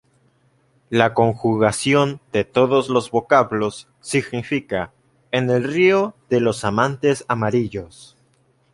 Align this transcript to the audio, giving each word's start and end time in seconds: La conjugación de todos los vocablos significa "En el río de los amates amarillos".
La 0.89 1.13
conjugación 1.13 2.21
de 2.31 2.43
todos 2.43 2.89
los 2.89 3.11
vocablos 3.11 3.87
significa 3.99 4.91
"En 5.31 5.51
el 5.51 5.63
río 5.63 6.15
de 6.31 6.39
los 6.39 6.63
amates 6.65 7.23
amarillos". 7.27 8.17